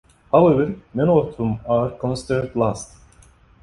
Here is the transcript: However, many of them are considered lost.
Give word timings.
However, 0.31 0.77
many 0.95 1.11
of 1.11 1.37
them 1.37 1.59
are 1.69 1.91
considered 1.91 2.55
lost. 2.55 2.95